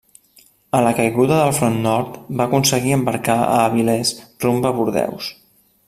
[0.77, 4.15] A la caiguda del front nord, va aconseguir embarcar a Avilés
[4.47, 5.31] rumb a Bordeus.